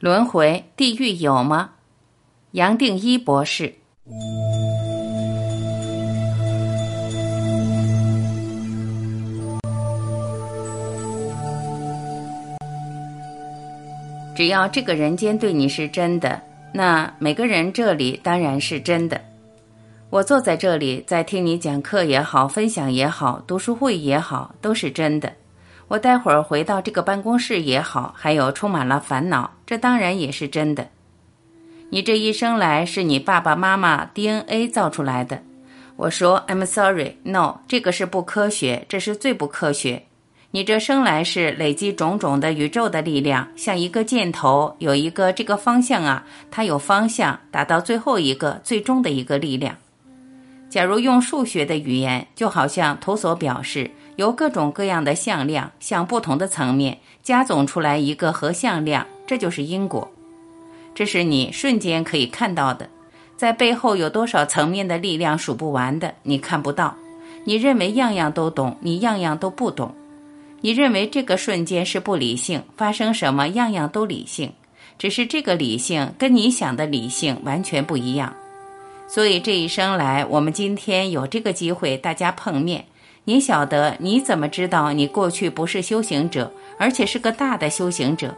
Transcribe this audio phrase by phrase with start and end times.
[0.00, 1.70] 轮回地狱有吗？
[2.52, 3.74] 杨定一博士。
[14.36, 16.40] 只要这个人间对你是真的，
[16.72, 19.20] 那每个人这里当然是真的。
[20.10, 25.32] 我坐在这里，在听你讲课也好，分享也好，读书会也好，都是真的。
[25.88, 30.88] 我待会儿回到这个办公室也好，还有充满了烦恼，这当然也是真的。
[31.90, 35.42] 你这一生来是你爸爸妈妈 DNA 造出来的。
[35.96, 40.04] 我说 I'm sorry，no，这个是不科学，这是最不科学。
[40.50, 49.76] 你这生来是累积种种的宇宙的力量，像一个箭头，有一个这个方向啊，它有方向，达到最后一个最终的一个力量。
[50.68, 53.90] 假如用数学的语言，就好像图所表示。
[54.16, 60.10] 由各种各样的向量向不同的层面加总出来一个合向量，这就是因果。
[60.92, 62.90] 这是你瞬间可以看到的，
[63.36, 66.96] 在背后有多少层面的力量数不完的，你看不到。
[67.44, 69.94] 你认为样样都懂，你样样都不懂。
[70.62, 74.52] 你认为这个瞬间是不理性，发生什么样样都理性，
[74.98, 78.34] 只是这个理性跟你想的理性完全不一样。
[79.08, 82.84] 所以这一生来，我们今天有这个机会，大家碰面。
[83.24, 83.96] 你晓得？
[83.98, 88.34] 你怎么知道你过去不是修行者，而且是个大的修行者？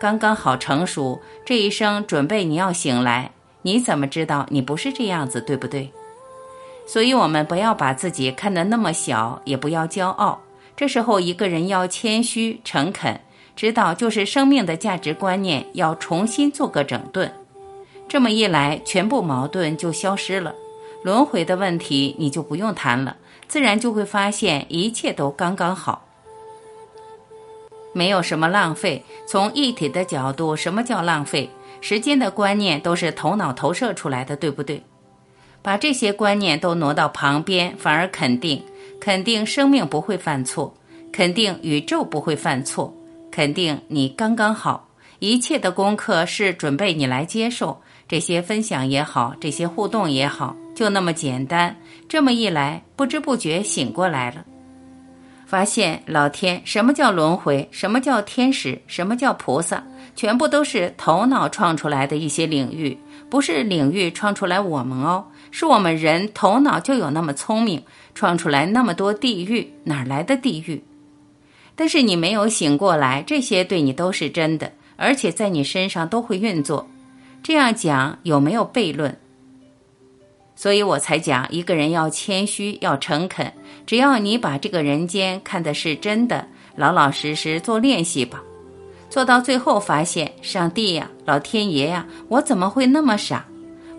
[0.00, 3.30] 刚刚好成熟，这一生准备你要醒来。
[3.62, 5.40] 你怎么知道你不是这样子？
[5.40, 5.90] 对不对？
[6.86, 10.40] 所以，我们不要把自己看得那么小，也不要骄傲。
[10.76, 13.20] 这时候，一个人要谦虚、诚恳，
[13.54, 17.32] 知道就是生命的价值观念要重新做个整顿。
[18.08, 20.54] 这么一来，全部矛盾就消失了，
[21.02, 23.16] 轮回的问题你就不用谈了。
[23.48, 26.04] 自然就会发现一切都刚刚好，
[27.92, 29.04] 没有什么浪费。
[29.26, 31.50] 从一体的角度，什么叫浪费？
[31.80, 34.82] 时间的观念都是头脑投射出来的，对不对？
[35.62, 38.64] 把这些观念都挪到旁边，反而肯定，
[39.00, 40.74] 肯定生命不会犯错，
[41.12, 42.94] 肯定宇宙不会犯错，
[43.30, 44.85] 肯定你刚刚好。
[45.18, 50.54] 一切的功课是准备你来接受这些分享也好，这些互动也好。
[50.74, 51.74] 就那么简单，
[52.06, 54.44] 这么一来，不知不觉醒过来了，
[55.46, 57.66] 发现老天，什么叫轮回？
[57.70, 58.78] 什么叫天使？
[58.86, 59.82] 什么叫菩萨？
[60.14, 62.96] 全部都是头脑创出来的一些领域，
[63.30, 67.82] 不是领域创出来我们哦，是我们人头脑就有那么聪明，
[68.14, 70.84] 创出来那么多地狱，哪来的地狱？
[71.74, 76.88] 但是你没有醒过来，这些对你都是真的，而且在你身上都会运作。
[77.42, 79.16] 这样讲有没有悖论？
[80.56, 83.52] 所以我才讲，一个人要谦虚，要诚恳。
[83.86, 88.42] 只要你把这个人间看的是真的，老老实实做练习吧。
[89.10, 93.44] 做到最后，发现上帝呀，老天爷呀，我怎么会那么傻？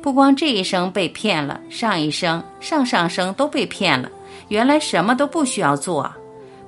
[0.01, 4.09] 不光这一生被骗了，上一生、上上生都被骗了。
[4.49, 6.17] 原来什么都不需要做啊，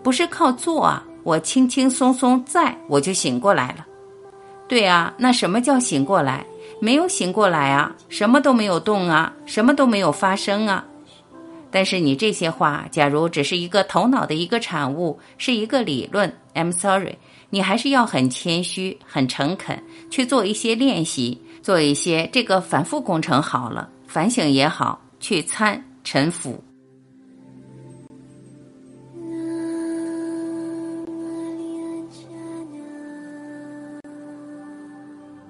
[0.03, 3.85] 不是靠做啊，我轻轻松松在我就醒过来了。
[4.69, 6.45] 对啊，那什么叫醒过来？
[6.79, 10.85] 没有醒过来啊，什么都没有动啊，什么都没有发生啊。
[11.71, 17.17] 但是你这些话，假如只是一个头脑的一个产物，是一个理论，I'm sorry，
[17.49, 19.81] 你还是要很谦虚、很诚恳
[20.11, 26.63] 去做一些练习，做一些这个反复工程好了，反省也好，去参沉浮。